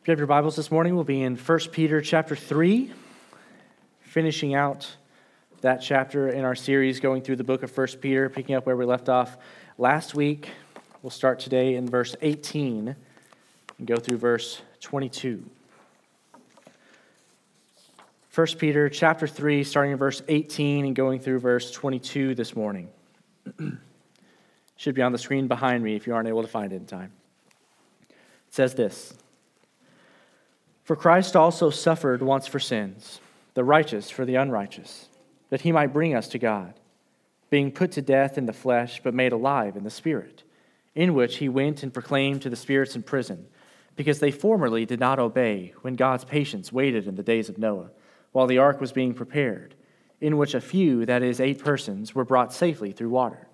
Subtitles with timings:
[0.00, 2.90] If you have your Bibles this morning, we'll be in 1 Peter chapter 3,
[4.00, 4.88] finishing out
[5.60, 8.76] that chapter in our series going through the book of 1 Peter, picking up where
[8.76, 9.36] we left off
[9.76, 10.48] last week.
[11.02, 12.96] We'll start today in verse 18
[13.76, 15.44] and go through verse 22.
[18.34, 22.88] 1 Peter chapter 3, starting in verse 18 and going through verse 22 this morning.
[24.78, 26.86] Should be on the screen behind me if you aren't able to find it in
[26.86, 27.12] time.
[28.08, 29.12] It says this
[30.90, 33.20] For Christ also suffered once for sins,
[33.54, 35.08] the righteous for the unrighteous,
[35.48, 36.74] that he might bring us to God,
[37.48, 40.42] being put to death in the flesh, but made alive in the Spirit,
[40.96, 43.46] in which he went and proclaimed to the spirits in prison,
[43.94, 47.92] because they formerly did not obey when God's patience waited in the days of Noah,
[48.32, 49.76] while the ark was being prepared,
[50.20, 53.46] in which a few, that is, eight persons, were brought safely through water.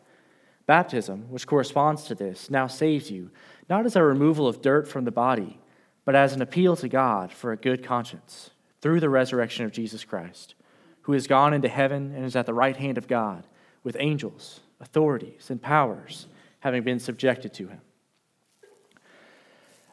[0.64, 3.30] Baptism, which corresponds to this, now saves you
[3.68, 5.58] not as a removal of dirt from the body,
[6.06, 10.04] but as an appeal to God for a good conscience through the resurrection of Jesus
[10.04, 10.54] Christ,
[11.02, 13.44] who has gone into heaven and is at the right hand of God
[13.82, 16.28] with angels, authorities, and powers
[16.60, 17.80] having been subjected to him.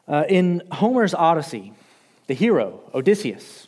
[0.06, 1.72] Uh, in Homer's Odyssey,
[2.28, 3.66] the hero, Odysseus,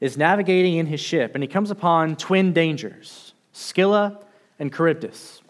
[0.00, 4.18] is navigating in his ship and he comes upon twin dangers, Scylla
[4.58, 5.42] and Charybdis.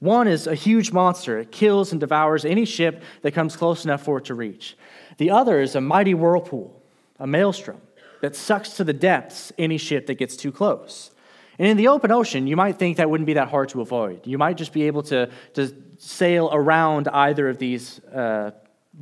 [0.00, 1.38] One is a huge monster.
[1.38, 4.76] It kills and devours any ship that comes close enough for it to reach.
[5.18, 6.82] The other is a mighty whirlpool,
[7.18, 7.80] a maelstrom,
[8.20, 11.10] that sucks to the depths any ship that gets too close.
[11.58, 14.26] And in the open ocean, you might think that wouldn't be that hard to avoid.
[14.26, 18.50] You might just be able to, to sail around either of these uh,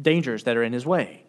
[0.00, 1.24] dangers that are in his way.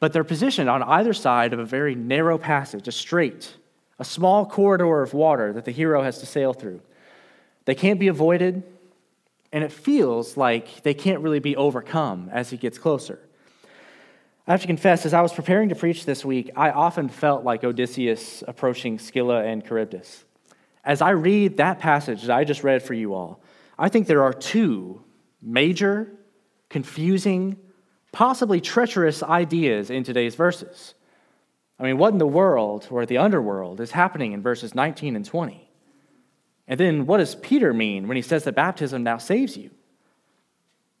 [0.00, 3.54] But they're positioned on either side of a very narrow passage, a strait,
[3.98, 6.82] a small corridor of water that the hero has to sail through.
[7.64, 8.62] They can't be avoided,
[9.50, 13.18] and it feels like they can't really be overcome as he gets closer.
[14.46, 17.44] I have to confess, as I was preparing to preach this week, I often felt
[17.44, 20.24] like Odysseus approaching Scylla and Charybdis.
[20.84, 23.42] As I read that passage that I just read for you all,
[23.78, 25.02] I think there are two
[25.40, 26.12] major,
[26.68, 27.56] confusing,
[28.12, 30.94] possibly treacherous ideas in today's verses.
[31.78, 35.24] I mean, what in the world or the underworld is happening in verses 19 and
[35.24, 35.70] 20?
[36.68, 39.70] And then what does Peter mean when he says that baptism now saves you?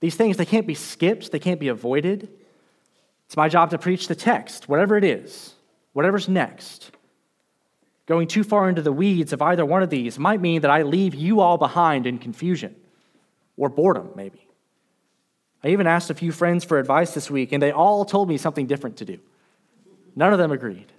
[0.00, 2.30] These things, they can't be skipped, they can't be avoided.
[3.26, 5.54] It's my job to preach the text, whatever it is,
[5.92, 6.90] whatever's next.
[8.06, 10.82] Going too far into the weeds of either one of these might mean that I
[10.82, 12.76] leave you all behind in confusion
[13.56, 14.46] or boredom, maybe.
[15.62, 18.36] I even asked a few friends for advice this week, and they all told me
[18.36, 19.18] something different to do.
[20.14, 20.92] None of them agreed.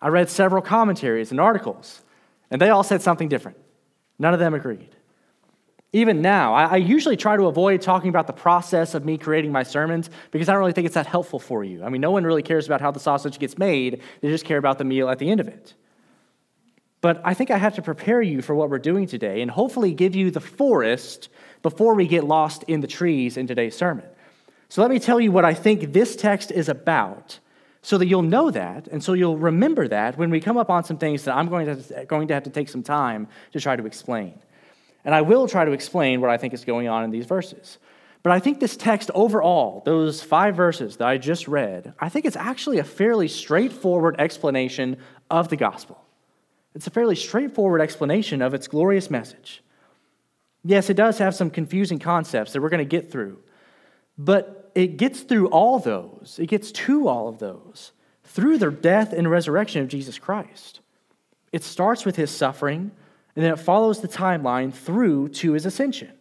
[0.00, 2.02] I read several commentaries and articles,
[2.50, 3.58] and they all said something different.
[4.18, 4.96] None of them agreed.
[5.94, 9.52] Even now, I, I, usually try to avoid talking about the process of me creating
[9.52, 11.84] my sermons because I don't really think it's that helpful for you.
[11.84, 14.56] I mean, no one really cares about how the sausage gets made, they just care
[14.56, 15.74] about the meal at the end of it.
[17.02, 19.92] But I think I have to prepare you for what we're doing today and hopefully
[19.92, 21.28] give you the forest
[21.62, 24.06] before we get lost in the trees in today's sermon.
[24.68, 27.38] So let me tell you what I think this text is about
[27.82, 30.84] so that you'll know that and so you'll remember that when we come up on
[30.84, 33.76] some things that I'm going to, going to have to take some time to try
[33.76, 34.38] to explain.
[35.04, 37.78] And I will try to explain what I think is going on in these verses.
[38.22, 42.24] But I think this text overall, those five verses that I just read, I think
[42.24, 44.98] it's actually a fairly straightforward explanation
[45.28, 46.02] of the gospel.
[46.74, 49.62] It's a fairly straightforward explanation of its glorious message.
[50.64, 53.38] Yes, it does have some confusing concepts that we're going to get through.
[54.16, 57.92] But it gets through all those, it gets to all of those
[58.24, 60.80] through the death and resurrection of Jesus Christ.
[61.50, 62.92] It starts with his suffering,
[63.34, 66.12] and then it follows the timeline through to his ascension.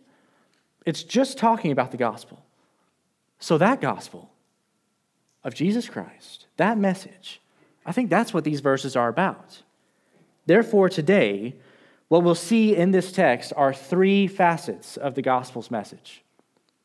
[0.86, 2.44] It's just talking about the gospel.
[3.40, 4.32] So, that gospel
[5.44, 7.42] of Jesus Christ, that message,
[7.86, 9.62] I think that's what these verses are about.
[10.46, 11.56] Therefore, today,
[12.08, 16.24] what we'll see in this text are three facets of the gospel's message.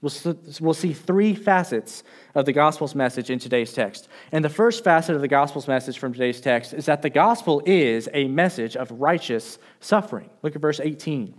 [0.02, 2.04] We'll, see three facets
[2.34, 4.08] of the gospel's message in today's text.
[4.31, 7.62] And the first facet of the gospel's message from today's text is that the gospel
[7.64, 10.28] is a message of righteous suffering.
[10.43, 11.34] Look at verse 18.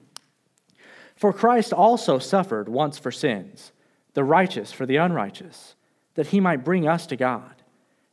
[1.15, 3.71] For Christ also suffered once for sins,
[4.13, 5.75] the righteous for the unrighteous,
[6.15, 7.63] that he might bring us to God,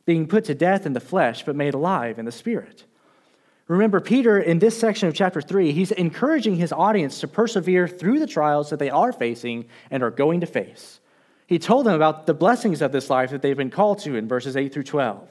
[0.05, 2.85] being put to death in the flesh, but made alive in the spirit
[3.67, 8.19] Remember, Peter, in this section of chapter 3, he's encouraging his audience to persevere through
[8.19, 10.99] the trials that they are facing and are going to face.
[11.47, 14.27] He told them about the blessings of this life that they've been called to in
[14.27, 15.27] verses 8 through 12,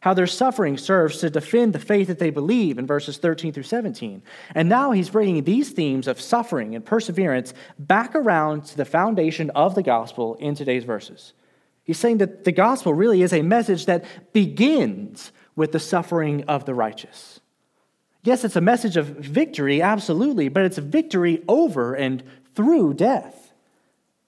[0.00, 3.62] how their suffering serves to defend the faith that they believe in verses 13 through
[3.62, 4.22] 17.
[4.54, 9.48] And now he's bringing these themes of suffering and perseverance back around to the foundation
[9.50, 11.32] of the gospel in today's verses.
[11.84, 14.04] He's saying that the gospel really is a message that
[14.34, 17.40] begins with the suffering of the righteous.
[18.22, 22.22] Yes, it's a message of victory, absolutely, but it's victory over and
[22.54, 23.52] through death.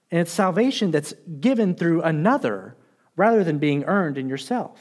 [0.09, 2.75] And it's salvation that's given through another
[3.15, 4.79] rather than being earned in yourself.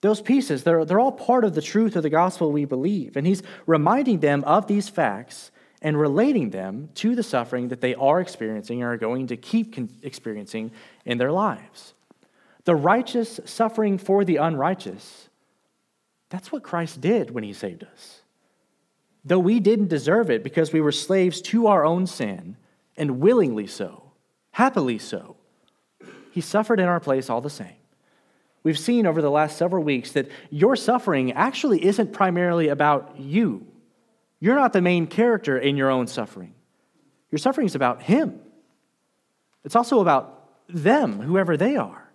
[0.00, 3.16] Those pieces, they're, they're all part of the truth of the gospel we believe.
[3.16, 5.50] And he's reminding them of these facts
[5.82, 9.76] and relating them to the suffering that they are experiencing and are going to keep
[10.02, 10.72] experiencing
[11.04, 11.94] in their lives.
[12.64, 15.29] The righteous suffering for the unrighteous,
[16.30, 18.22] that's what Christ did when he saved us.
[19.24, 22.56] Though we didn't deserve it because we were slaves to our own sin,
[22.96, 24.12] and willingly so,
[24.52, 25.36] happily so,
[26.32, 27.74] he suffered in our place all the same.
[28.62, 33.66] We've seen over the last several weeks that your suffering actually isn't primarily about you.
[34.38, 36.54] You're not the main character in your own suffering.
[37.30, 38.40] Your suffering is about Him.
[39.64, 42.09] It's also about them, whoever they are.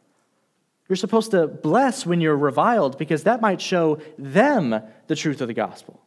[0.88, 5.48] You're supposed to bless when you're reviled because that might show them the truth of
[5.48, 6.02] the gospel.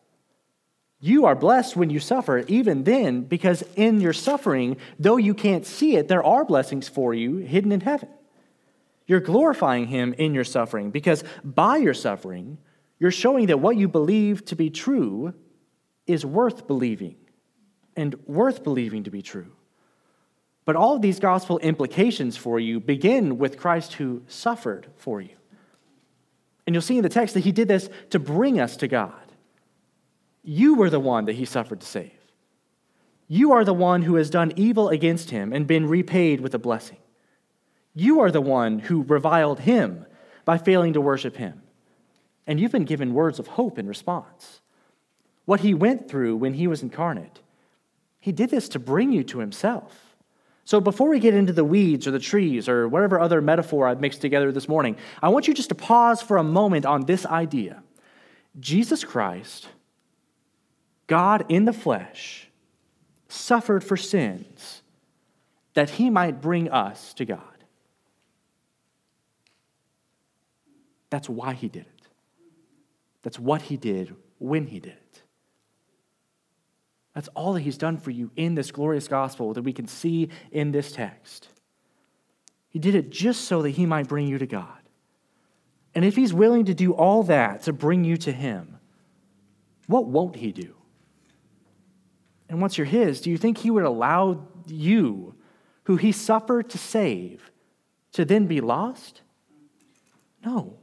[1.00, 5.64] You are blessed when you suffer, even then, because in your suffering, though you can't
[5.64, 8.08] see it, there are blessings for you hidden in heaven.
[9.06, 12.58] You're glorifying Him in your suffering because by your suffering,
[12.98, 15.34] you're showing that what you believe to be true
[16.06, 17.16] is worth believing
[17.96, 19.52] and worth believing to be true.
[20.68, 25.34] But all of these gospel implications for you begin with Christ who suffered for you.
[26.66, 29.14] And you'll see in the text that He did this to bring us to God.
[30.44, 32.12] You were the one that he suffered to save.
[33.28, 36.58] You are the one who has done evil against him and been repaid with a
[36.58, 36.98] blessing.
[37.94, 40.04] You are the one who reviled him
[40.44, 41.62] by failing to worship him.
[42.46, 44.60] And you've been given words of hope in response.
[45.46, 47.40] What he went through when he was incarnate,
[48.20, 50.07] he did this to bring you to himself.
[50.68, 54.02] So before we get into the weeds or the trees or whatever other metaphor I've
[54.02, 57.24] mixed together this morning, I want you just to pause for a moment on this
[57.24, 57.82] idea.
[58.60, 59.66] Jesus Christ
[61.06, 62.50] God in the flesh
[63.30, 64.82] suffered for sins
[65.72, 67.40] that he might bring us to God.
[71.08, 72.08] That's why he did it.
[73.22, 75.07] That's what he did when he did it.
[77.18, 80.28] That's all that he's done for you in this glorious gospel that we can see
[80.52, 81.48] in this text.
[82.68, 84.78] He did it just so that he might bring you to God.
[85.96, 88.78] And if he's willing to do all that to bring you to him,
[89.88, 90.76] what won't he do?
[92.48, 95.34] And once you're His, do you think He would allow you,
[95.86, 97.50] who He suffered to save,
[98.12, 99.22] to then be lost?
[100.46, 100.78] No.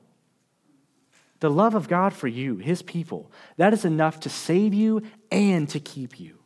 [1.40, 5.02] The love of God for you, His people, that is enough to save you
[5.32, 6.40] and to keep you.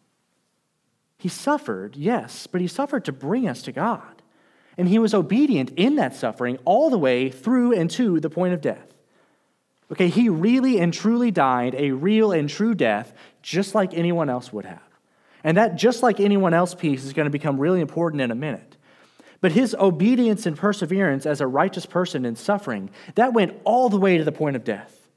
[1.17, 4.21] He suffered, yes, but He suffered to bring us to God.
[4.77, 8.53] And He was obedient in that suffering all the way through and to the point
[8.53, 8.93] of death.
[9.91, 14.51] Okay, He really and truly died a real and true death, just like anyone else
[14.53, 14.81] would have.
[15.43, 18.35] And that, just like anyone else piece, is going to become really important in a
[18.35, 18.77] minute.
[19.41, 23.97] But his obedience and perseverance as a righteous person in suffering, that went all the
[23.97, 25.07] way to the point of death.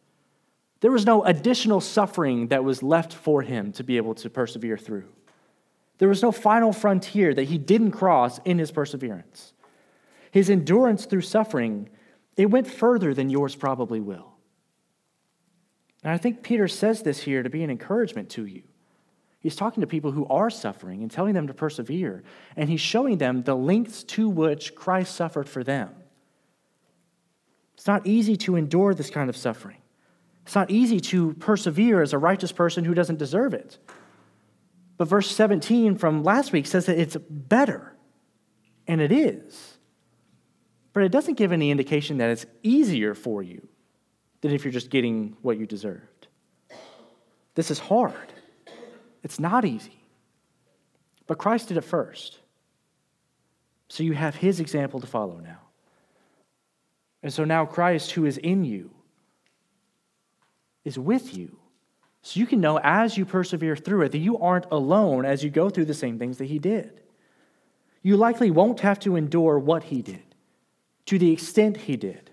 [0.80, 4.78] There was no additional suffering that was left for him to be able to persevere
[4.78, 5.08] through.
[5.98, 9.52] There was no final frontier that he didn't cross in his perseverance.
[10.32, 11.88] His endurance through suffering,
[12.36, 14.32] it went further than yours probably will.
[16.02, 18.62] And I think Peter says this here to be an encouragement to you.
[19.42, 22.22] He's talking to people who are suffering and telling them to persevere.
[22.56, 25.90] And he's showing them the lengths to which Christ suffered for them.
[27.74, 29.78] It's not easy to endure this kind of suffering.
[30.44, 33.78] It's not easy to persevere as a righteous person who doesn't deserve it.
[34.96, 37.96] But verse 17 from last week says that it's better,
[38.86, 39.78] and it is.
[40.92, 43.66] But it doesn't give any indication that it's easier for you
[44.42, 46.28] than if you're just getting what you deserved.
[47.56, 48.32] This is hard.
[49.22, 50.02] It's not easy.
[51.26, 52.38] But Christ did it first.
[53.88, 55.58] So you have his example to follow now.
[57.22, 58.90] And so now Christ, who is in you,
[60.84, 61.56] is with you.
[62.22, 65.50] So you can know as you persevere through it that you aren't alone as you
[65.50, 67.00] go through the same things that he did.
[68.02, 70.22] You likely won't have to endure what he did
[71.06, 72.30] to the extent he did.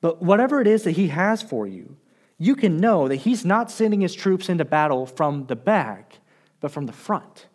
[0.00, 1.96] But whatever it is that he has for you,
[2.42, 6.18] you can know that he's not sending his troops into battle from the back,
[6.58, 7.46] but from the front.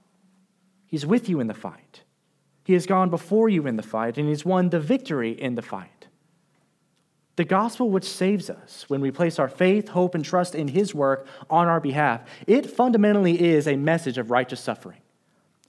[0.85, 2.03] He's with you in the fight.
[2.63, 5.61] He has gone before you in the fight, and he's won the victory in the
[5.61, 6.07] fight.
[7.35, 10.95] The gospel, which saves us when we place our faith, hope, and trust in his
[10.95, 15.01] work on our behalf, it fundamentally is a message of righteous suffering.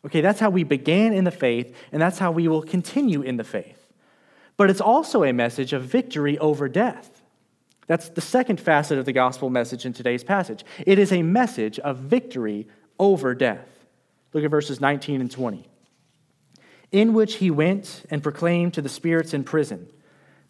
[0.06, 3.36] Okay, that's how we began in the faith, and that's how we will continue in
[3.36, 3.86] the faith.
[4.56, 7.22] but it's also a message of victory over death.
[7.88, 10.62] That's the second facet of the gospel message in today's passage.
[10.86, 12.68] It is a message of victory
[12.98, 13.66] over death.
[14.32, 15.66] Look at verses 19 and 20.
[16.92, 19.88] In which he went and proclaimed to the spirits in prison,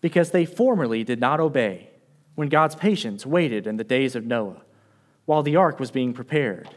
[0.01, 1.91] because they formerly did not obey,
[2.35, 4.63] when God's patience waited in the days of Noah,
[5.25, 6.69] while the ark was being prepared,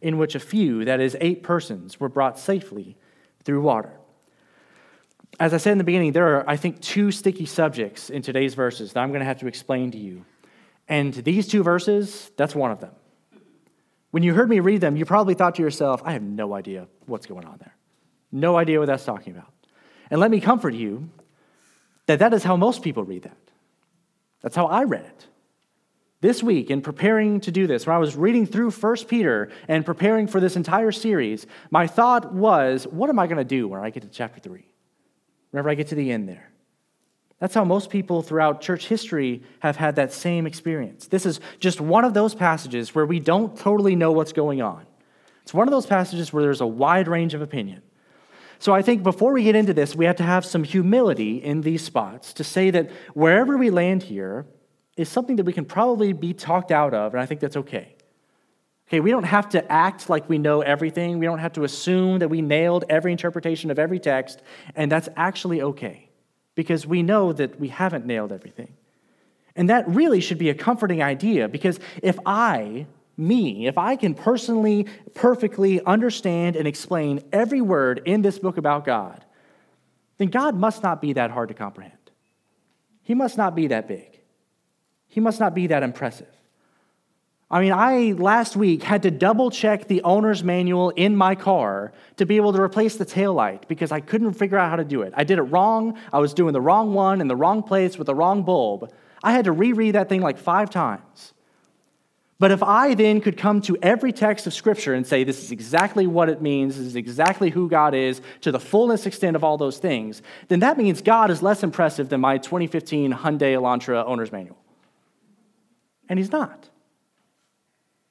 [0.00, 2.96] in which a few, that is, eight persons, were brought safely
[3.44, 3.92] through water.
[5.38, 8.54] As I said in the beginning, there are, I think, two sticky subjects in today's
[8.54, 10.24] verses that I'm going to have to explain to you.
[10.88, 12.92] And these two verses, that's one of them.
[14.12, 16.88] When you heard me read them, you probably thought to yourself, I have no idea
[17.04, 17.74] what's going on there.
[18.32, 19.52] No idea what that's talking about.
[20.10, 21.10] And let me comfort you
[22.06, 23.36] that that is how most people read that.
[24.40, 25.26] That's how I read it.
[26.20, 29.84] This week, in preparing to do this, when I was reading through 1 Peter and
[29.84, 33.80] preparing for this entire series, my thought was, what am I going to do when
[33.80, 34.64] I get to chapter 3?
[35.56, 36.50] Whenever I get to the end there.
[37.38, 41.06] That's how most people throughout church history have had that same experience.
[41.06, 44.84] This is just one of those passages where we don't totally know what's going on.
[45.44, 47.80] It's one of those passages where there's a wide range of opinion.
[48.58, 51.62] So I think before we get into this, we have to have some humility in
[51.62, 54.44] these spots to say that wherever we land here
[54.98, 57.95] is something that we can probably be talked out of, and I think that's okay.
[58.88, 61.18] Okay, we don't have to act like we know everything.
[61.18, 64.42] We don't have to assume that we nailed every interpretation of every text,
[64.76, 66.08] and that's actually okay
[66.54, 68.74] because we know that we haven't nailed everything.
[69.56, 74.14] And that really should be a comforting idea because if I, me, if I can
[74.14, 79.24] personally, perfectly understand and explain every word in this book about God,
[80.18, 81.92] then God must not be that hard to comprehend.
[83.02, 84.20] He must not be that big.
[85.08, 86.35] He must not be that impressive.
[87.48, 91.92] I mean, I last week had to double check the owner's manual in my car
[92.16, 94.84] to be able to replace the tail light because I couldn't figure out how to
[94.84, 95.12] do it.
[95.16, 95.96] I did it wrong.
[96.12, 98.92] I was doing the wrong one in the wrong place with the wrong bulb.
[99.22, 101.34] I had to reread that thing like five times.
[102.38, 105.52] But if I then could come to every text of Scripture and say, this is
[105.52, 109.44] exactly what it means, this is exactly who God is, to the fullest extent of
[109.44, 114.04] all those things, then that means God is less impressive than my 2015 Hyundai Elantra
[114.04, 114.58] owner's manual.
[116.10, 116.68] And He's not.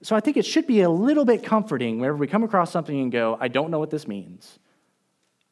[0.02, 3.00] So I think it should be a little bit comforting whenever we come across something
[3.00, 4.60] and go, I don't know what this means.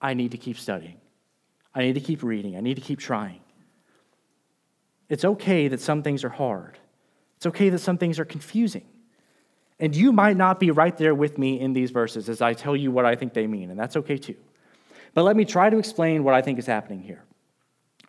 [0.01, 1.00] I need to keep studying.
[1.73, 2.55] I need to keep reading.
[2.57, 3.39] I need to keep trying.
[5.09, 6.77] It's okay that some things are hard.
[7.38, 8.85] It's okay that some things are confusing.
[9.79, 12.75] And you might not be right there with me in these verses as I tell
[12.75, 14.35] you what I think they mean, and that's okay too.
[15.13, 17.23] But let me try to explain what I think is happening here.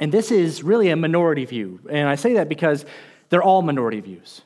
[0.01, 1.81] And this is really a minority view.
[1.91, 2.85] And I say that because
[3.29, 4.43] they're all minority views.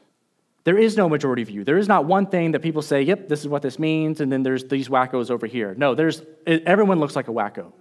[0.64, 1.64] There is no majority view.
[1.64, 4.30] There is not one thing that people say, yep, this is what this means, and
[4.30, 5.74] then there's these wackos over here.
[5.76, 7.72] No, there's, everyone looks like a wacko.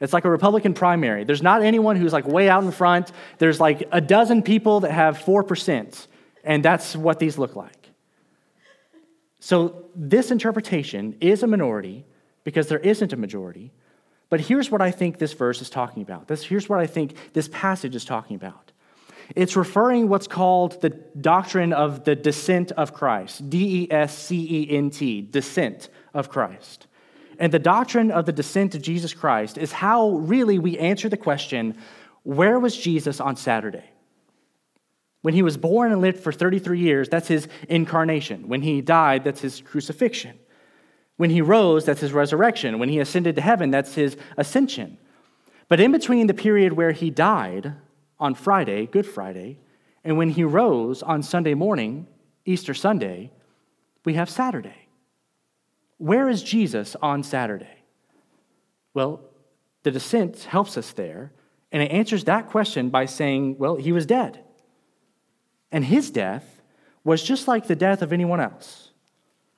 [0.00, 1.24] It's like a Republican primary.
[1.24, 3.12] There's not anyone who's like way out in front.
[3.38, 6.06] There's like a dozen people that have 4%,
[6.42, 7.90] and that's what these look like.
[9.40, 12.04] So this interpretation is a minority
[12.44, 13.72] because there isn't a majority.
[14.30, 16.28] But here's what I think this verse is talking about.
[16.28, 18.69] This, here's what I think this passage is talking about.
[19.36, 24.46] It's referring what's called the doctrine of the descent of Christ, D E S C
[24.50, 26.86] E N T, descent of Christ.
[27.38, 31.16] And the doctrine of the descent of Jesus Christ is how really we answer the
[31.16, 31.76] question
[32.22, 33.84] where was Jesus on Saturday?
[35.22, 38.48] When he was born and lived for 33 years, that's his incarnation.
[38.48, 40.38] When he died, that's his crucifixion.
[41.16, 42.78] When he rose, that's his resurrection.
[42.78, 44.98] When he ascended to heaven, that's his ascension.
[45.68, 47.74] But in between the period where he died
[48.20, 49.58] on Friday, Good Friday,
[50.04, 52.06] and when he rose on Sunday morning,
[52.44, 53.32] Easter Sunday,
[54.04, 54.88] we have Saturday.
[55.98, 57.84] Where is Jesus on Saturday?
[58.94, 59.20] Well,
[59.82, 61.32] the descent helps us there,
[61.72, 64.42] and it answers that question by saying, well, he was dead.
[65.72, 66.62] And his death
[67.04, 68.90] was just like the death of anyone else.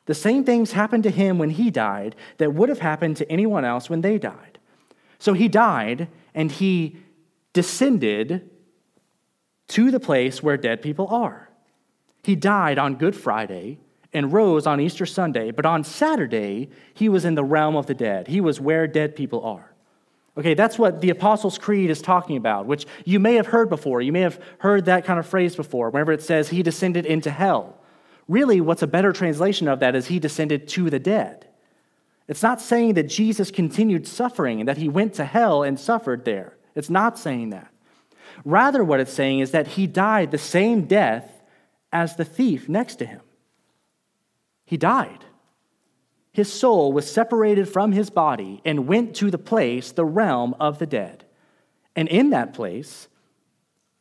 [0.07, 3.65] The same things happened to him when he died that would have happened to anyone
[3.65, 4.59] else when they died.
[5.19, 6.97] So he died, and he
[7.53, 8.51] descended
[9.73, 11.49] to the place where dead people are.
[12.23, 13.79] He died on Good Friday
[14.13, 17.95] and rose on Easter Sunday, but on Saturday, he was in the realm of the
[17.95, 18.29] dead.
[18.29, 19.73] He was where dead people are.
[20.37, 24.03] Okay, that's what the Apostles' Creed is talking about, which you may have heard before.
[24.03, 27.31] You may have heard that kind of phrase before, whenever it says he descended into
[27.31, 27.79] hell.
[28.29, 31.47] Really, what's a better translation of that is he descended to the dead.
[32.29, 36.27] It's not saying that Jesus continued suffering and that he went to hell and suffered
[36.27, 36.59] there.
[36.75, 37.72] It's not saying that.
[38.45, 41.43] Rather, what it's saying is that he died the same death
[41.93, 43.21] as the thief next to him.
[44.65, 45.25] He died.
[46.33, 50.79] His soul was separated from his body and went to the place, the realm of
[50.79, 51.25] the dead.
[51.95, 53.09] And in that place,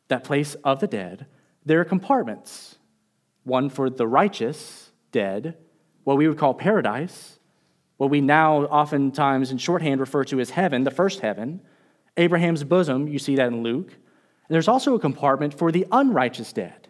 [0.08, 1.26] that place of the dead,
[1.64, 2.76] there are compartments
[3.44, 5.56] one for the righteous dead,
[6.04, 7.38] what we would call paradise,
[7.96, 11.60] what we now oftentimes in shorthand refer to as heaven, the first heaven,
[12.16, 13.96] Abraham's bosom, you see that in Luke.
[14.48, 16.88] And there's also a compartment for the unrighteous dead,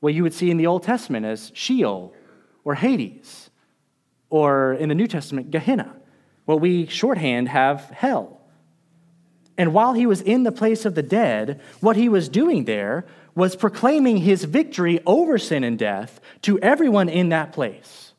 [0.00, 2.14] what you would see in the Old Testament as Sheol
[2.64, 3.50] or Hades,
[4.28, 5.94] or in the New Testament, Gehenna,
[6.44, 8.40] what we shorthand have hell.
[9.58, 13.06] And while he was in the place of the dead, what he was doing there
[13.34, 18.12] was proclaiming his victory over sin and death to everyone in that place,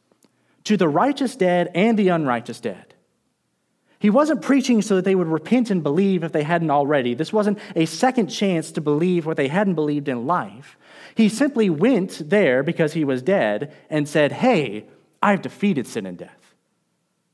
[0.63, 2.86] to the righteous dead and the unrighteous dead.
[3.99, 7.13] He wasn't preaching so that they would repent and believe if they hadn't already.
[7.15, 10.77] This wasn't a second chance to believe what they hadn't believed in life.
[11.15, 14.85] He simply went there because he was dead and said, Hey,
[15.21, 16.53] I've defeated sin and death.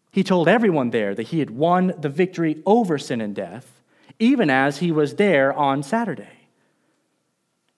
[0.09, 3.81] He told everyone there that he had won the victory over sin and death,
[4.19, 6.47] even as he was there on Saturday.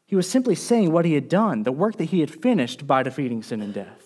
[0.05, 3.01] He was simply saying what he had done, the work that he had finished by
[3.01, 4.04] defeating sin and death.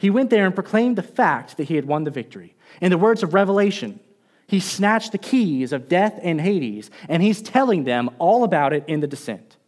[0.00, 2.54] He went there and proclaimed the fact that he had won the victory.
[2.80, 4.00] In the words of Revelation,
[4.46, 8.82] he snatched the keys of death and Hades, and he's telling them all about it
[8.86, 9.58] in the descent.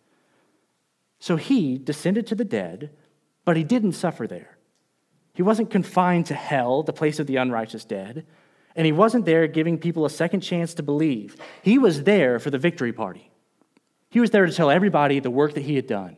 [1.19, 2.89] So he descended to the dead,
[3.45, 4.57] but he didn't suffer there.
[5.35, 8.25] He wasn't confined to hell, the place of the unrighteous dead,
[8.75, 11.37] and he wasn't there giving people a second chance to believe.
[11.61, 13.31] He was there for the victory party.
[14.09, 16.17] He was there to tell everybody the work that he had done,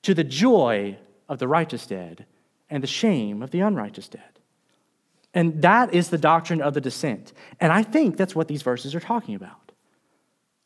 [0.00, 0.96] to the joy
[1.28, 2.24] of the righteous dead
[2.70, 4.22] and the shame of the unrighteous dead.
[5.34, 7.32] And that is the doctrine of the descent.
[7.60, 9.72] And I think that's what these verses are talking about.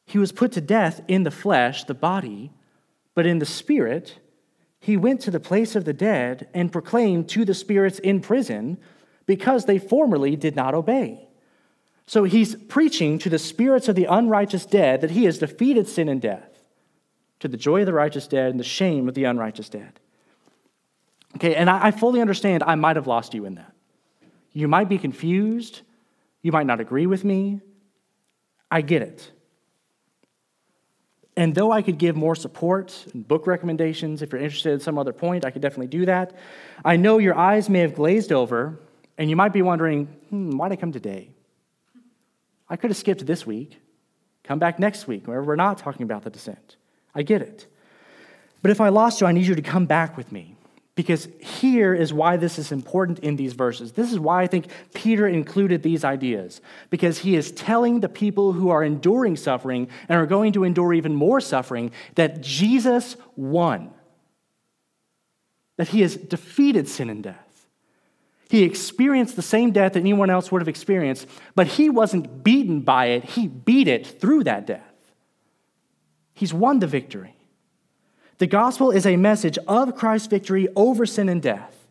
[0.06, 2.52] He was put to death in the flesh, the body,
[3.14, 4.18] but in the spirit,
[4.80, 8.78] he went to the place of the dead and proclaimed to the spirits in prison
[9.26, 11.28] because they formerly did not obey.
[12.06, 16.08] So he's preaching to the spirits of the unrighteous dead that he has defeated sin
[16.08, 16.50] and death,
[17.40, 20.00] to the joy of the righteous dead and the shame of the unrighteous dead.
[21.36, 23.72] Okay, and I, fully understand I might have lost you in that.
[24.52, 25.80] You might be confused.
[26.42, 27.60] You might not agree with me.
[28.70, 29.30] I get it.
[31.36, 34.98] And though I could give more support and book recommendations, if you're interested at some
[34.98, 36.32] other point, I could definitely do that.
[36.84, 38.78] I know your eyes may have glazed over,
[39.18, 41.30] and you might be wondering, hmm, why'd I come today?
[42.68, 43.80] I could have skipped this week,
[44.44, 46.76] come back next week, where we're not talking about the descent.
[47.14, 47.66] I get it.
[48.62, 50.53] But if I lost you, I need you to come back with me.
[50.96, 53.92] Because here is why this is important in these verses.
[53.92, 56.60] This is why I think Peter included these ideas.
[56.88, 60.94] Because he is telling the people who are enduring suffering and are going to endure
[60.94, 63.90] even more suffering that Jesus won,
[65.78, 67.66] that he has defeated sin and death.
[68.48, 71.26] He experienced the same death that anyone else would have experienced,
[71.56, 74.94] but he wasn't beaten by it, he beat it through that death.
[76.34, 77.34] He's won the victory.
[78.38, 81.86] The gospel is a message of Christ's victory over sin and death.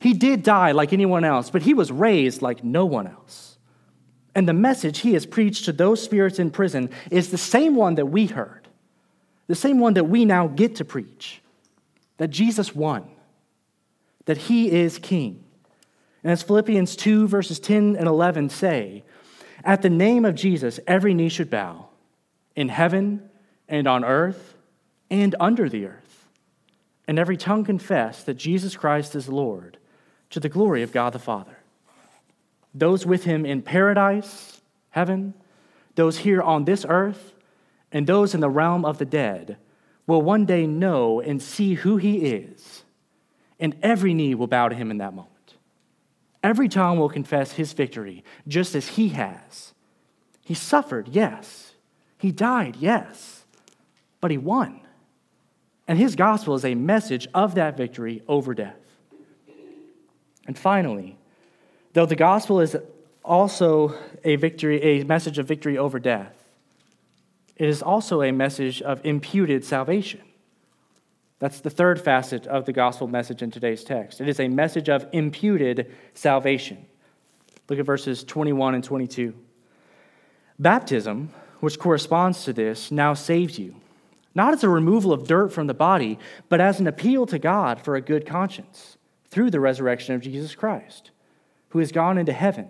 [0.00, 3.56] He did die like anyone else, but he was raised like no one else.
[4.34, 7.94] And the message he has preached to those spirits in prison is the same one
[7.94, 8.68] that we heard,
[9.46, 11.40] the same one that we now get to preach
[12.18, 13.08] that Jesus won,
[14.26, 15.42] that he is king.
[16.22, 19.04] And as Philippians 2, verses 10 and 11 say,
[19.64, 21.88] at the name of Jesus, every knee should bow
[22.54, 23.28] in heaven
[23.68, 24.55] and on earth
[25.10, 26.26] and under the earth,
[27.06, 29.78] and every tongue confess that Jesus Christ is Lord
[30.30, 31.58] to the glory of God the Father.
[32.74, 35.34] Those with him in paradise, heaven,
[35.94, 37.32] those here on this earth,
[37.92, 39.56] and those in the realm of the dead
[40.06, 42.84] will one day know and see who he is,
[43.58, 45.54] and every knee will bow to him in that moment.
[46.42, 49.72] Every tongue will confess his victory, just as he has.
[50.42, 51.72] He suffered, yes.
[52.18, 53.44] He died, yes.
[54.20, 54.80] But he won.
[55.88, 58.76] And his gospel is a message of that victory over death.
[60.46, 61.16] And finally,
[61.92, 62.76] though the gospel is
[63.24, 63.94] also
[64.24, 66.34] a victory, a message of victory over death,
[67.56, 70.20] it is also a message of imputed salvation.
[71.38, 74.20] That's the third facet of the gospel message in today's text.
[74.20, 76.86] It is a message of imputed salvation.
[77.68, 79.34] Look at verses 21 and 22.
[80.58, 83.74] Baptism, which corresponds to this, now saves you
[84.36, 86.18] not as a removal of dirt from the body,
[86.50, 88.98] but as an appeal to God for a good conscience
[89.30, 91.10] through the resurrection of Jesus Christ,
[91.70, 92.68] who has gone into heaven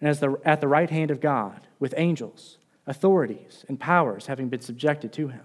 [0.00, 4.60] and is at the right hand of God with angels, authorities, and powers having been
[4.60, 5.42] subjected to him.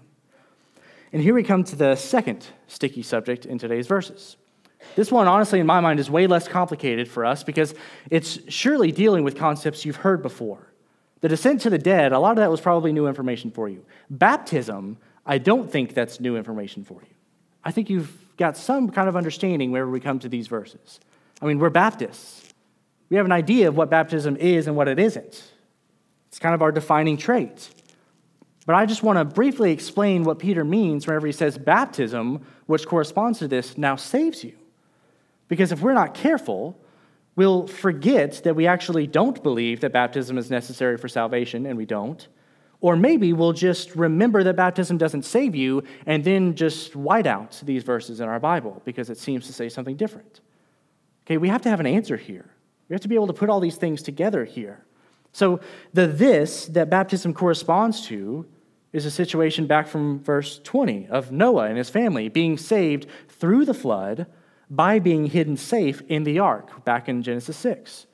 [1.12, 4.36] And here we come to the second sticky subject in today's verses.
[4.96, 7.72] This one, honestly, in my mind, is way less complicated for us because
[8.10, 10.72] it's surely dealing with concepts you've heard before
[11.20, 13.84] The descent to the dead, a lot of that was probably new information for you.
[14.10, 17.14] Baptism, I don't think that's new information for you.
[17.64, 21.00] I think you've got some kind of understanding wherever we come to these verses.
[21.40, 22.52] I mean, we're Baptists.
[23.12, 25.52] We have an idea of what baptism is and what it isn't.
[26.28, 27.68] It's kind of our defining trait.
[28.64, 32.86] But I just want to briefly explain what Peter means whenever he says baptism, which
[32.86, 34.54] corresponds to this, now saves you.
[35.48, 36.80] Because if we're not careful,
[37.36, 41.84] we'll forget that we actually don't believe that baptism is necessary for salvation, and we
[41.84, 42.28] don't.
[42.82, 47.62] Or maybe we'll just remember that baptism doesn't save you and then just white out
[47.64, 50.40] these verses in our Bible because it seems to say something different.
[51.24, 52.50] Okay, we have to have an answer here.
[52.88, 54.84] We have to be able to put all these things together here.
[55.30, 55.60] So,
[55.94, 58.46] the this that baptism corresponds to
[58.92, 63.64] is a situation back from verse 20 of Noah and his family being saved through
[63.64, 64.26] the flood
[64.68, 68.06] by being hidden safe in the ark, back in Genesis 6.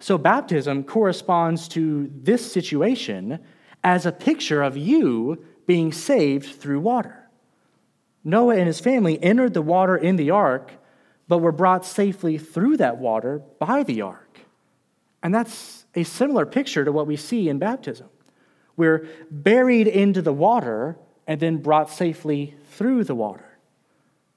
[0.00, 3.38] So, baptism corresponds to this situation
[3.84, 7.28] as a picture of you being saved through water.
[8.24, 10.72] Noah and his family entered the water in the ark,
[11.28, 14.40] but were brought safely through that water by the ark.
[15.22, 18.08] And that's a similar picture to what we see in baptism.
[18.76, 23.58] We're buried into the water and then brought safely through the water.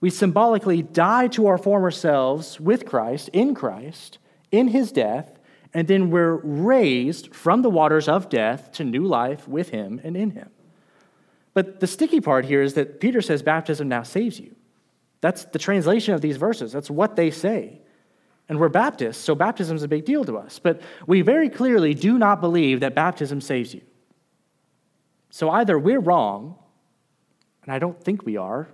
[0.01, 4.19] We symbolically die to our former selves with Christ, in Christ,
[4.51, 5.34] in his death,
[5.75, 10.15] and then we're raised from the waters of death to new life with him and
[10.15, 10.49] in him.
[11.53, 14.55] But the sticky part here is that Peter says baptism now saves you.
[15.19, 16.71] That's the translation of these verses.
[16.71, 17.81] That's what they say.
[18.47, 20.59] And we're Baptists, so baptism is a big deal to us.
[20.59, 23.81] But we very clearly do not believe that baptism saves you.
[25.29, 26.55] So either we're wrong,
[27.63, 28.69] and I don't think we are,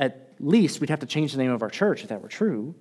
[0.00, 2.74] at least we'd have to change the name of our church if that were true.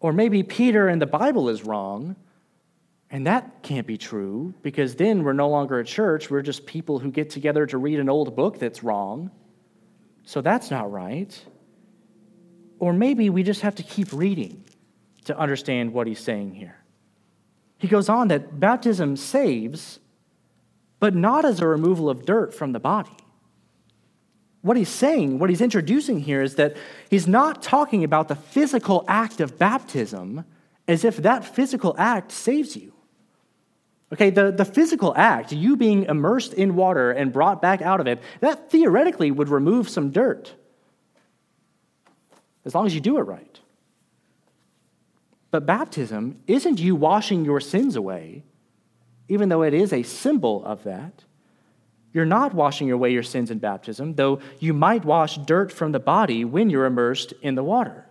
[0.00, 2.16] Or maybe Peter and the Bible is wrong,
[3.10, 6.30] and that can't be true because then we're no longer a church.
[6.30, 9.30] We're just people who get together to read an old book that's wrong.
[10.24, 11.44] So that's not right.
[12.78, 14.64] Or maybe we just have to keep reading
[15.24, 16.76] to understand what he's saying here.
[17.78, 19.98] He goes on that baptism saves,
[20.98, 23.16] but not as a removal of dirt from the body.
[24.66, 26.76] What he's saying, what he's introducing here is that
[27.08, 30.44] he's not talking about the physical act of baptism
[30.88, 32.92] as if that physical act saves you.
[34.12, 38.08] Okay, the, the physical act, you being immersed in water and brought back out of
[38.08, 40.52] it, that theoretically would remove some dirt
[42.64, 43.60] as long as you do it right.
[45.52, 48.42] But baptism isn't you washing your sins away,
[49.28, 51.22] even though it is a symbol of that.
[52.16, 56.00] You're not washing away your sins in baptism, though you might wash dirt from the
[56.00, 58.06] body when you're immersed in the water.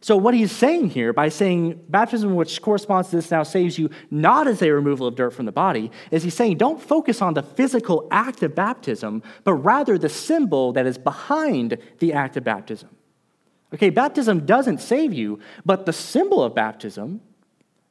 [0.00, 3.90] So, what he's saying here by saying baptism, which corresponds to this now, saves you
[4.10, 7.34] not as a removal of dirt from the body, is he's saying don't focus on
[7.34, 12.44] the physical act of baptism, but rather the symbol that is behind the act of
[12.44, 12.88] baptism.
[13.74, 17.20] Okay, baptism doesn't save you, but the symbol of baptism,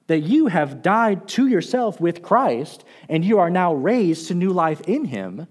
[0.08, 4.52] that you have died to yourself with Christ and you are now raised to new
[4.52, 5.48] life in Him,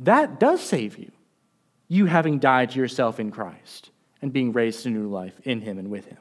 [0.00, 1.10] that does save you.
[1.88, 3.90] You having died to yourself in Christ
[4.22, 6.18] and being raised to new life in Him and with Him.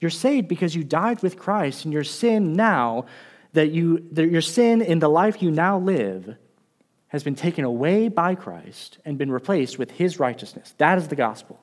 [0.00, 3.06] You're saved because you died with Christ, and your sin now,
[3.52, 6.36] that you, that your sin in the life you now live,
[7.06, 10.74] has been taken away by Christ and been replaced with his righteousness.
[10.78, 11.62] That is the gospel.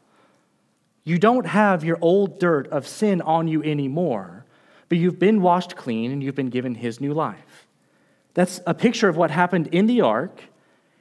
[1.04, 4.46] You don't have your old dirt of sin on you anymore,
[4.90, 7.68] but you've been washed clean and you've been given his new life.
[8.34, 10.42] That's a picture of what happened in the ark,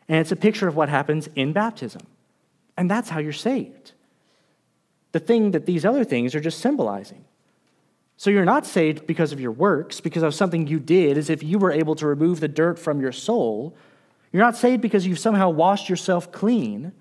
[0.08, 2.02] and it's a picture of what happens in baptism.
[2.76, 3.92] And that's how you're saved.
[5.12, 7.24] The thing that these other things are just symbolizing.
[8.16, 11.42] So you're not saved because of your works, because of something you did, as if
[11.42, 13.76] you were able to remove the dirt from your soul.
[14.32, 16.92] You're not saved because you've somehow washed yourself clean.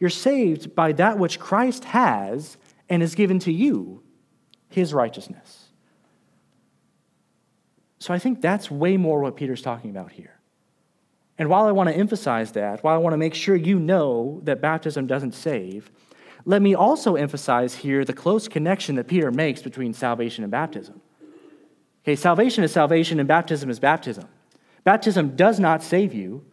[0.00, 2.56] You're saved by that which Christ has
[2.88, 4.02] and is given to you,
[4.68, 5.68] his righteousness.
[7.98, 10.38] So I think that's way more what Peter's talking about here.
[11.36, 14.40] And while I want to emphasize that, while I want to make sure you know
[14.44, 15.90] that baptism doesn't save,
[16.44, 21.00] let me also emphasize here the close connection that Peter makes between salvation and baptism.
[22.04, 24.26] Okay, salvation is salvation and baptism is baptism.
[24.84, 26.44] Baptism does not save you,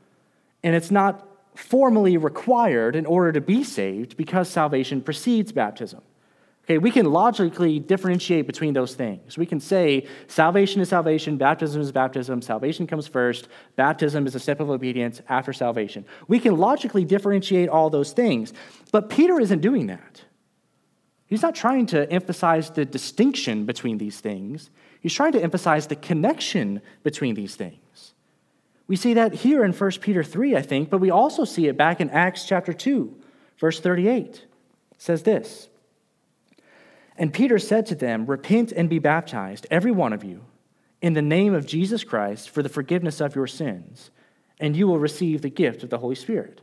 [0.64, 6.02] and it's not formally required in order to be saved because salvation precedes baptism.
[6.66, 9.38] Okay, we can logically differentiate between those things.
[9.38, 14.40] We can say salvation is salvation, baptism is baptism, salvation comes first, baptism is a
[14.40, 16.06] step of obedience after salvation.
[16.28, 18.52] We can logically differentiate all those things,
[18.92, 20.24] but Peter isn't doing that.
[21.28, 25.96] He's not trying to emphasize the distinction between these things, he's trying to emphasize the
[25.96, 28.15] connection between these things.
[28.88, 31.78] We see that here in 1 Peter 3, I think, but we also see it
[31.78, 33.16] back in Acts chapter 2,
[33.58, 34.26] verse 38.
[34.26, 34.46] It
[34.98, 35.70] says this
[37.18, 40.42] And Peter said to them, Repent and be baptized, every one of you,
[41.02, 44.12] in the name of Jesus Christ for the forgiveness of your sins,
[44.60, 46.62] and you will receive the gift of the Holy Spirit.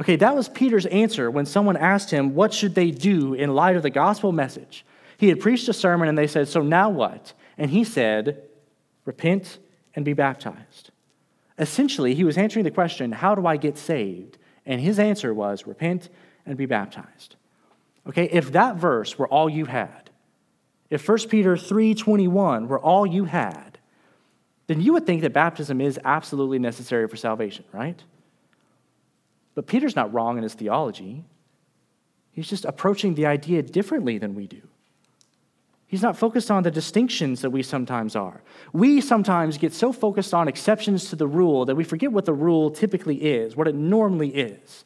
[0.00, 3.76] Okay, that was Peter's answer when someone asked him, What should they do in light
[3.76, 4.84] of the gospel message?
[5.16, 7.32] He had preached a sermon and they said, So now what?
[7.56, 8.42] And he said,
[9.04, 9.58] Repent
[9.94, 10.90] and be baptized.
[11.58, 14.38] Essentially, he was answering the question, How do I get saved?
[14.66, 16.08] And his answer was, Repent
[16.46, 17.36] and be baptized.
[18.06, 20.10] Okay, if that verse were all you had,
[20.90, 23.78] if 1 Peter 3:21 were all you had,
[24.66, 28.02] then you would think that baptism is absolutely necessary for salvation, right?
[29.54, 31.24] But Peter's not wrong in his theology.
[32.32, 34.62] He's just approaching the idea differently than we do.
[35.94, 38.42] He's not focused on the distinctions that we sometimes are.
[38.72, 42.32] We sometimes get so focused on exceptions to the rule that we forget what the
[42.32, 44.84] rule typically is, what it normally is.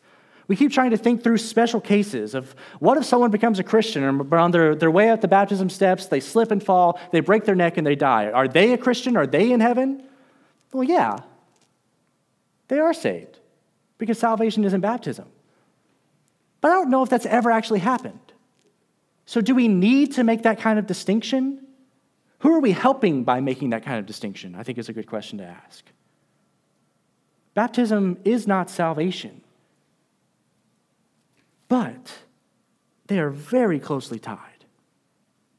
[0.48, 4.04] We keep trying to think through special cases of what if someone becomes a Christian
[4.04, 7.46] and on their, their way up the baptism steps, they slip and fall, they break
[7.46, 8.30] their neck, and they die.
[8.30, 9.16] Are they a Christian?
[9.16, 10.02] Are they in heaven?
[10.74, 11.20] Well, yeah,
[12.68, 13.38] they are saved
[13.96, 15.30] because salvation isn't baptism.
[16.60, 18.20] But I don't know if that's ever actually happened.
[19.28, 21.60] So, do we need to make that kind of distinction?
[22.38, 24.54] Who are we helping by making that kind of distinction?
[24.54, 25.84] I think is a good question to ask.
[27.52, 29.42] Baptism is not salvation,
[31.68, 32.20] but
[33.08, 34.64] they are very closely tied.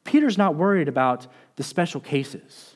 [0.04, 2.76] Peter's not worried about the special cases.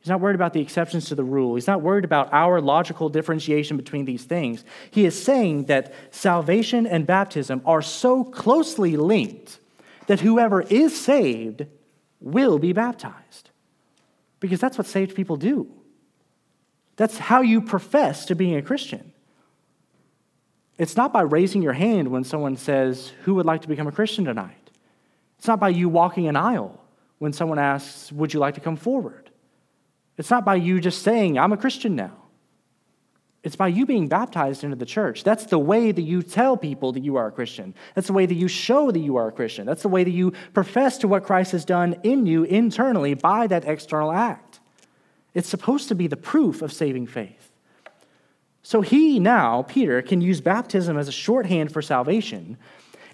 [0.00, 1.54] He's not worried about the exceptions to the rule.
[1.54, 4.64] He's not worried about our logical differentiation between these things.
[4.90, 9.60] He is saying that salvation and baptism are so closely linked
[10.06, 11.66] that whoever is saved
[12.20, 13.50] will be baptized.
[14.40, 15.68] Because that's what saved people do.
[16.96, 19.12] That's how you profess to being a Christian.
[20.78, 23.92] It's not by raising your hand when someone says, Who would like to become a
[23.92, 24.70] Christian tonight?
[25.38, 26.80] It's not by you walking an aisle
[27.18, 29.30] when someone asks, Would you like to come forward?
[30.18, 32.21] It's not by you just saying, I'm a Christian now.
[33.42, 35.24] It's by you being baptized into the church.
[35.24, 37.74] That's the way that you tell people that you are a Christian.
[37.94, 39.66] That's the way that you show that you are a Christian.
[39.66, 43.48] That's the way that you profess to what Christ has done in you internally by
[43.48, 44.60] that external act.
[45.34, 47.50] It's supposed to be the proof of saving faith.
[48.62, 52.56] So he now, Peter, can use baptism as a shorthand for salvation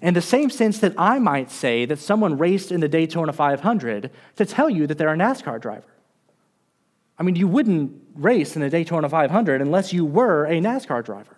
[0.01, 4.11] in the same sense that I might say that someone raced in the Daytona 500
[4.35, 5.87] to tell you that they're a NASCAR driver.
[7.19, 11.35] I mean, you wouldn't race in the Daytona 500 unless you were a NASCAR driver.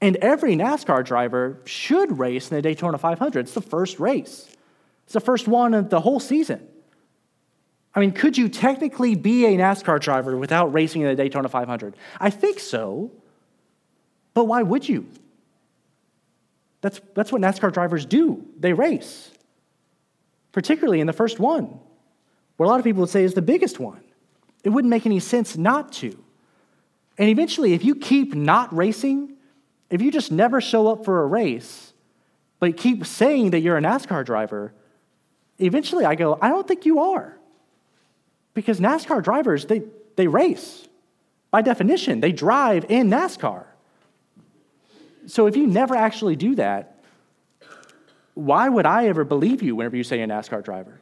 [0.00, 3.40] And every NASCAR driver should race in the Daytona 500.
[3.40, 4.48] It's the first race,
[5.04, 6.66] it's the first one of the whole season.
[7.92, 11.96] I mean, could you technically be a NASCAR driver without racing in the Daytona 500?
[12.20, 13.10] I think so,
[14.32, 15.08] but why would you?
[16.82, 18.44] That's, that's what NASCAR drivers do.
[18.58, 19.30] They race,
[20.52, 21.78] particularly in the first one,
[22.56, 24.00] where a lot of people would say is the biggest one.
[24.62, 26.16] It wouldn't make any sense not to.
[27.18, 29.34] And eventually, if you keep not racing,
[29.90, 31.92] if you just never show up for a race,
[32.58, 34.72] but keep saying that you're a NASCAR driver,
[35.58, 37.36] eventually I go, I don't think you are.
[38.54, 39.82] Because NASCAR drivers, they,
[40.16, 40.86] they race.
[41.50, 43.64] By definition, they drive in NASCAR.
[45.26, 47.02] So if you never actually do that,
[48.34, 51.00] why would I ever believe you whenever you say a NASCAR driver?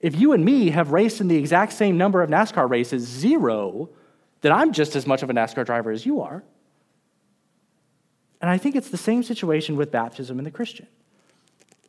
[0.00, 3.90] If you and me have raced in the exact same number of NASCAR races, zero,
[4.40, 6.42] then I'm just as much of a NASCAR driver as you are.
[8.40, 10.86] And I think it's the same situation with baptism in the Christian.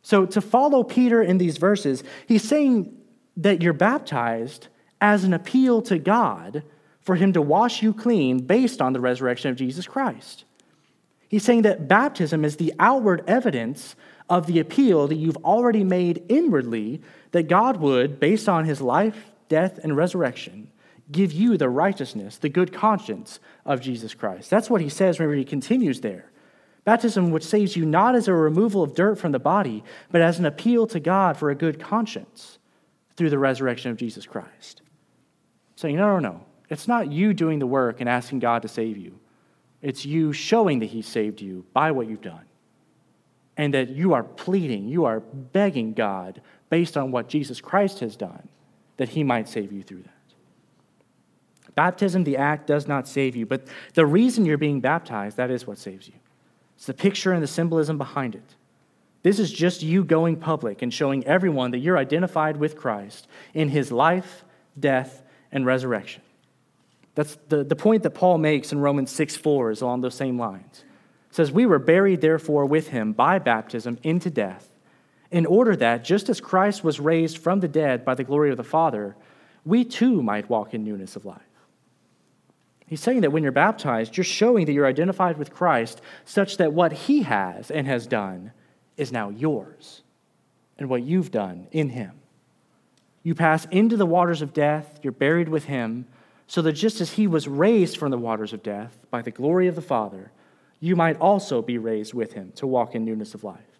[0.03, 2.97] So, to follow Peter in these verses, he's saying
[3.37, 4.67] that you're baptized
[4.99, 6.63] as an appeal to God
[6.99, 10.43] for him to wash you clean based on the resurrection of Jesus Christ.
[11.29, 13.95] He's saying that baptism is the outward evidence
[14.29, 19.31] of the appeal that you've already made inwardly that God would, based on his life,
[19.49, 20.69] death, and resurrection,
[21.11, 24.49] give you the righteousness, the good conscience of Jesus Christ.
[24.49, 26.31] That's what he says whenever he continues there.
[26.83, 30.39] Baptism, which saves you not as a removal of dirt from the body, but as
[30.39, 32.57] an appeal to God for a good conscience
[33.15, 34.81] through the resurrection of Jesus Christ.
[35.75, 36.45] Saying, no, no, no.
[36.69, 39.19] It's not you doing the work and asking God to save you.
[39.81, 42.45] It's you showing that He saved you by what you've done.
[43.57, 46.41] And that you are pleading, you are begging God
[46.71, 48.47] based on what Jesus Christ has done,
[48.97, 51.75] that he might save you through that.
[51.75, 55.67] Baptism, the act, does not save you, but the reason you're being baptized, that is
[55.67, 56.13] what saves you.
[56.77, 58.55] It's the picture and the symbolism behind it.
[59.21, 63.69] This is just you going public and showing everyone that you're identified with Christ in
[63.69, 64.43] his life,
[64.79, 66.23] death, and resurrection.
[67.15, 70.39] That's the, the point that Paul makes in Romans 6 4 is along those same
[70.39, 70.85] lines.
[71.29, 74.70] It says, We were buried, therefore, with him by baptism into death,
[75.31, 78.57] in order that, just as Christ was raised from the dead by the glory of
[78.57, 79.15] the Father,
[79.65, 81.41] we too might walk in newness of life.
[82.85, 86.73] He's saying that when you're baptized, you're showing that you're identified with Christ such that
[86.73, 88.51] what he has and has done
[88.97, 90.01] is now yours
[90.77, 92.11] and what you've done in him.
[93.23, 96.05] You pass into the waters of death, you're buried with him,
[96.47, 99.67] so that just as he was raised from the waters of death by the glory
[99.67, 100.31] of the Father,
[100.81, 103.70] you might also be raised with him to walk in newness of life.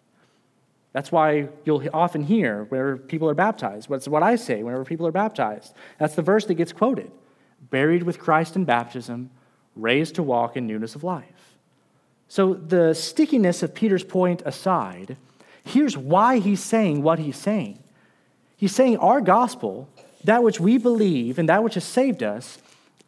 [0.92, 3.88] That's why you'll often hear whenever people are baptized.
[3.88, 5.74] What's what I say whenever people are baptized.
[5.98, 7.10] That's the verse that gets quoted.
[7.70, 9.30] Buried with Christ in baptism,
[9.74, 11.56] raised to walk in newness of life.
[12.28, 15.16] So, the stickiness of Peter's point aside,
[15.64, 17.78] here's why he's saying what he's saying.
[18.56, 19.88] He's saying our gospel,
[20.24, 22.58] that which we believe and that which has saved us,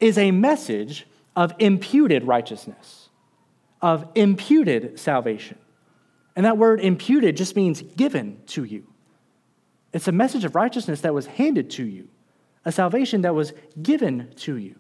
[0.01, 3.09] is a message of imputed righteousness,
[3.81, 5.59] of imputed salvation.
[6.37, 8.87] And that word imputed just means given to you.
[9.93, 12.09] It's a message of righteousness that was handed to you,
[12.65, 14.77] a salvation that was given to you.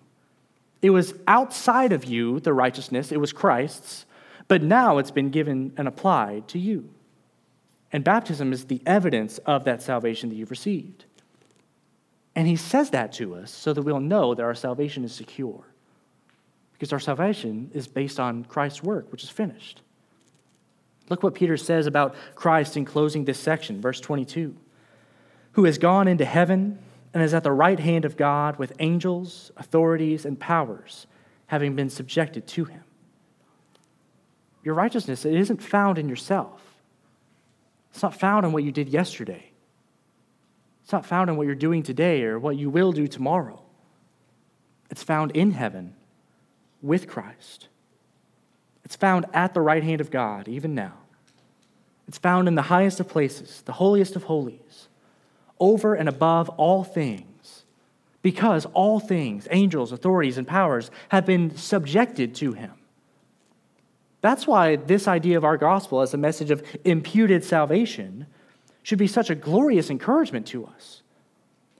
[0.82, 4.06] It was outside of you, the righteousness, it was Christ's,
[4.48, 6.90] but now it's been given and applied to you.
[7.92, 11.04] And baptism is the evidence of that salvation that you've received.
[12.34, 15.64] And he says that to us so that we'll know that our salvation is secure.
[16.72, 19.80] Because our salvation is based on Christ's work, which is finished.
[21.08, 24.56] Look what Peter says about Christ in closing this section, verse 22
[25.54, 26.78] who has gone into heaven
[27.12, 31.06] and is at the right hand of God with angels, authorities, and powers,
[31.46, 32.82] having been subjected to him.
[34.64, 36.60] Your righteousness, it isn't found in yourself.
[37.92, 39.52] It's not found in what you did yesterday.
[40.82, 43.62] It's not found in what you're doing today or what you will do tomorrow.
[44.90, 45.94] It's found in heaven
[46.82, 47.68] with Christ.
[48.84, 50.94] It's found at the right hand of God, even now.
[52.06, 54.88] It's found in the highest of places, the holiest of holies,
[55.58, 57.64] over and above all things,
[58.20, 62.72] because all things, angels, authorities, and powers, have been subjected to him.
[64.20, 68.26] That's why this idea of our gospel as a message of imputed salvation
[68.82, 71.02] should be such a glorious encouragement to us.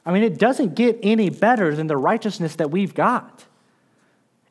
[0.07, 3.45] I mean, it doesn't get any better than the righteousness that we've got.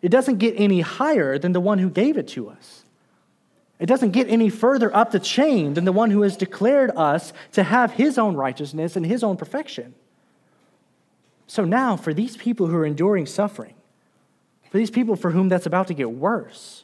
[0.04, 2.84] It doesn't get any higher than the one who gave it to us.
[3.80, 7.32] It doesn't get any further up the chain than the one who has declared us
[7.54, 9.96] to have his own righteousness and his own perfection.
[11.48, 13.76] So now, for these people who are enduring suffering,
[14.70, 16.84] for these people for whom that's about to get worse,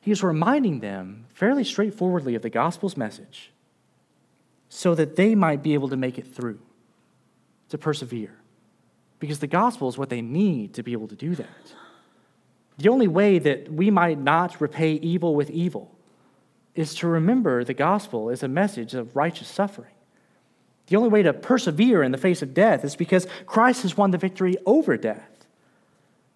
[0.00, 3.52] he is reminding them fairly straightforwardly of the gospel's message
[4.68, 6.58] so that they might be able to make it through,
[7.68, 8.34] to persevere.
[9.20, 11.48] Because the gospel is what they need to be able to do that.
[12.78, 15.94] The only way that we might not repay evil with evil
[16.74, 19.92] is to remember the gospel is a message of righteous suffering.
[20.86, 24.12] The only way to persevere in the face of death is because Christ has won
[24.12, 25.46] the victory over death.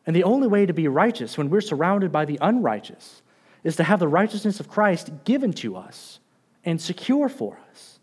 [0.05, 3.23] And the only way to be righteous when we're surrounded by the unrighteous
[3.63, 6.19] is to have the righteousness of Christ given to us
[6.65, 8.01] and secure for us.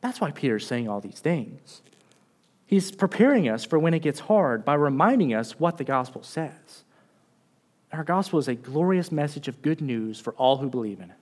[0.00, 1.82] That's why Peter's saying all these things.
[2.66, 6.84] He's preparing us for when it gets hard by reminding us what the gospel says.
[7.92, 11.16] Our gospel is a glorious message of good news for all who believe in it.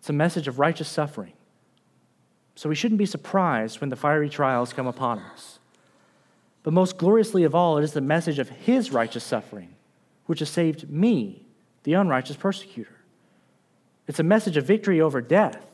[0.00, 1.32] It's a message of righteous suffering.
[2.54, 5.58] So we shouldn't be surprised when the fiery trials come upon us.
[6.62, 9.74] But most gloriously of all, it is the message of his righteous suffering,
[10.26, 11.44] which has saved me,
[11.84, 12.96] the unrighteous persecutor.
[14.08, 15.64] It's a message of victory over death.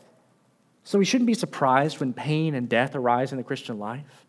[0.85, 4.27] So we shouldn't be surprised when pain and death arise in the Christian life.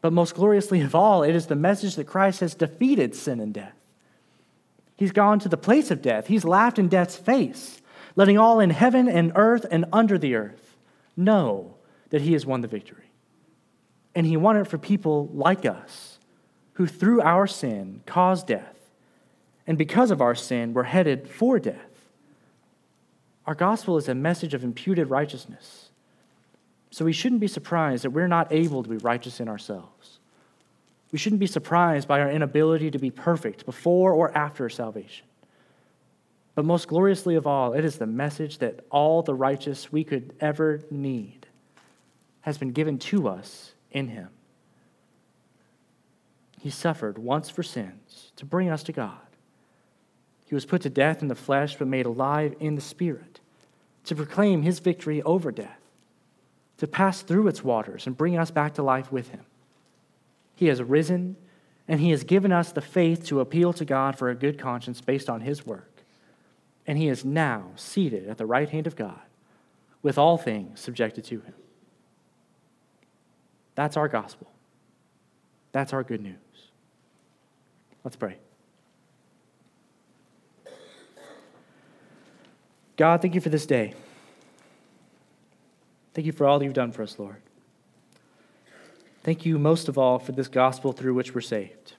[0.00, 3.52] But most gloriously of all, it is the message that Christ has defeated sin and
[3.52, 3.74] death.
[5.00, 6.26] He's gone to the place of death.
[6.26, 7.80] He's laughed in death's face,
[8.16, 10.76] letting all in heaven and earth and under the earth
[11.16, 11.76] know
[12.10, 13.10] that he has won the victory.
[14.14, 16.18] And he won it for people like us,
[16.74, 18.76] who through our sin caused death,
[19.66, 22.10] and because of our sin were headed for death.
[23.46, 25.88] Our gospel is a message of imputed righteousness.
[26.90, 30.19] So we shouldn't be surprised that we're not able to be righteous in ourselves.
[31.12, 35.26] We shouldn't be surprised by our inability to be perfect before or after salvation.
[36.54, 40.34] But most gloriously of all, it is the message that all the righteous we could
[40.40, 41.46] ever need
[42.42, 44.28] has been given to us in Him.
[46.60, 49.18] He suffered once for sins to bring us to God.
[50.46, 53.40] He was put to death in the flesh, but made alive in the Spirit,
[54.04, 55.80] to proclaim his victory over death,
[56.78, 59.44] to pass through its waters and bring us back to life with him.
[60.60, 61.36] He has risen,
[61.88, 65.00] and he has given us the faith to appeal to God for a good conscience
[65.00, 66.02] based on his work.
[66.86, 69.22] And he is now seated at the right hand of God,
[70.02, 71.54] with all things subjected to him.
[73.74, 74.50] That's our gospel.
[75.72, 76.36] That's our good news.
[78.04, 78.36] Let's pray.
[82.98, 83.94] God, thank you for this day.
[86.12, 87.40] Thank you for all you've done for us, Lord.
[89.22, 91.94] Thank you most of all for this gospel through which we're saved.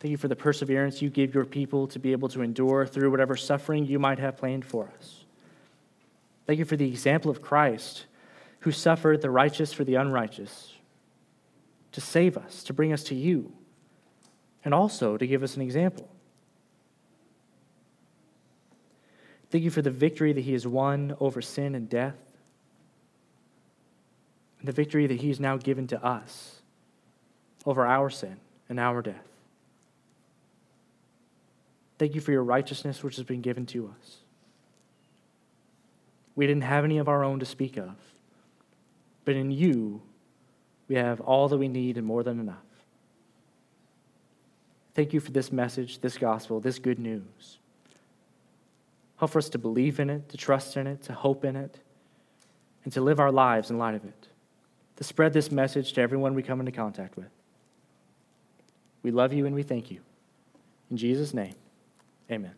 [0.00, 3.12] Thank you for the perseverance you give your people to be able to endure through
[3.12, 5.24] whatever suffering you might have planned for us.
[6.46, 8.06] Thank you for the example of Christ
[8.60, 10.74] who suffered the righteous for the unrighteous
[11.92, 13.52] to save us, to bring us to you,
[14.64, 16.08] and also to give us an example.
[19.50, 22.16] Thank you for the victory that he has won over sin and death,
[24.62, 26.60] and the victory that he has now given to us
[27.66, 28.36] over our sin
[28.68, 29.26] and our death.
[31.98, 34.18] Thank you for your righteousness, which has been given to us.
[36.36, 37.96] We didn't have any of our own to speak of,
[39.24, 40.00] but in you,
[40.86, 42.56] we have all that we need and more than enough.
[44.94, 47.58] Thank you for this message, this gospel, this good news.
[49.16, 51.80] Help for us to believe in it, to trust in it, to hope in it,
[52.84, 54.28] and to live our lives in light of it,
[55.02, 57.26] to spread this message to everyone we come into contact with.
[59.02, 60.00] We love you and we thank you.
[60.92, 61.54] In Jesus' name,
[62.30, 62.52] amen.